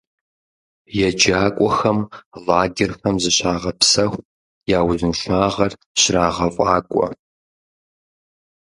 [1.07, 1.99] ЕджакӀуэхэм
[2.45, 4.25] лагерхэм зыщагъэпсэху,
[4.77, 7.07] я узыншагъэр щрагъэфӀакӀуэ.